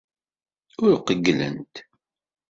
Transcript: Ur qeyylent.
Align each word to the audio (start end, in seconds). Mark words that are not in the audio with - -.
Ur 0.83 0.93
qeyylent. 1.07 1.73